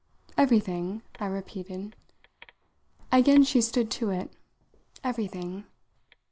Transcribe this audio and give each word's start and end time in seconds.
"Everything?" 0.35 1.03
I 1.19 1.27
repeated. 1.27 1.95
Again 3.11 3.43
she 3.43 3.61
stood 3.61 3.91
to 3.91 4.09
it. 4.09 4.31
"Everything." 5.03 5.65